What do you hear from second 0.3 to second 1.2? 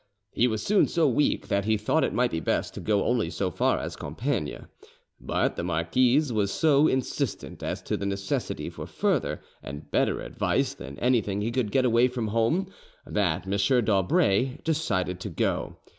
He was soon so